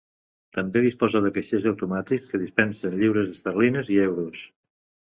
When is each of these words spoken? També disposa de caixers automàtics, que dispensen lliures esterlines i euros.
També 0.57 0.81
disposa 0.85 1.21
de 1.25 1.33
caixers 1.35 1.69
automàtics, 1.73 2.25
que 2.33 2.41
dispensen 2.47 2.99
lliures 3.05 3.33
esterlines 3.37 3.97
i 3.99 4.05
euros. 4.11 4.47